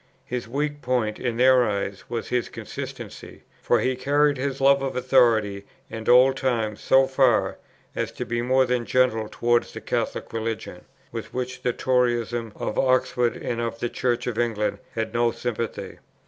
His 0.25 0.47
weak 0.47 0.81
point, 0.81 1.19
in 1.19 1.37
their 1.37 1.63
eyes, 1.63 2.05
was 2.09 2.29
his 2.29 2.49
consistency; 2.49 3.43
for 3.61 3.81
he 3.81 3.95
carried 3.95 4.35
his 4.37 4.59
love 4.59 4.81
of 4.81 4.95
authority 4.95 5.63
and 5.91 6.09
old 6.09 6.37
times 6.37 6.81
so 6.81 7.05
far, 7.05 7.59
as 7.95 8.11
to 8.13 8.25
be 8.25 8.41
more 8.41 8.65
than 8.65 8.83
gentle 8.83 9.27
towards 9.29 9.73
the 9.73 9.79
Catholic 9.81 10.33
Religion, 10.33 10.85
with 11.11 11.35
which 11.35 11.61
the 11.61 11.71
Toryism 11.71 12.51
of 12.55 12.79
Oxford 12.79 13.37
and 13.37 13.61
of 13.61 13.77
the 13.77 13.89
Church 13.89 14.25
of 14.25 14.39
England 14.39 14.79
had 14.95 15.13
no 15.13 15.29
sympathy. 15.29 15.99